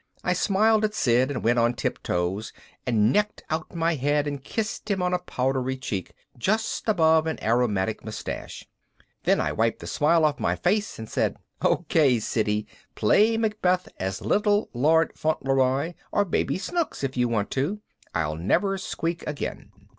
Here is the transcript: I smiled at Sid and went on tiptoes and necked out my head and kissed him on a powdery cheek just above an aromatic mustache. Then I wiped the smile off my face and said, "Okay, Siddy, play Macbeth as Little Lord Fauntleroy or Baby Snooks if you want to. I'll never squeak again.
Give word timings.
I 0.23 0.33
smiled 0.33 0.83
at 0.83 0.95
Sid 0.95 1.29
and 1.29 1.43
went 1.43 1.59
on 1.59 1.75
tiptoes 1.75 2.51
and 2.87 3.13
necked 3.13 3.43
out 3.51 3.75
my 3.75 3.93
head 3.93 4.25
and 4.25 4.43
kissed 4.43 4.89
him 4.89 4.99
on 5.03 5.13
a 5.13 5.19
powdery 5.19 5.77
cheek 5.77 6.13
just 6.35 6.89
above 6.89 7.27
an 7.27 7.37
aromatic 7.43 8.03
mustache. 8.03 8.65
Then 9.25 9.39
I 9.39 9.51
wiped 9.51 9.77
the 9.77 9.85
smile 9.85 10.25
off 10.25 10.39
my 10.39 10.55
face 10.55 10.97
and 10.97 11.07
said, 11.07 11.37
"Okay, 11.63 12.19
Siddy, 12.19 12.65
play 12.95 13.37
Macbeth 13.37 13.89
as 13.99 14.23
Little 14.23 14.71
Lord 14.73 15.11
Fauntleroy 15.15 15.93
or 16.11 16.25
Baby 16.25 16.57
Snooks 16.57 17.03
if 17.03 17.15
you 17.15 17.27
want 17.27 17.51
to. 17.51 17.81
I'll 18.15 18.35
never 18.35 18.79
squeak 18.79 19.23
again. 19.27 19.71